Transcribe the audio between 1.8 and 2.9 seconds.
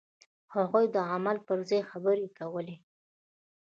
خبرې کولې.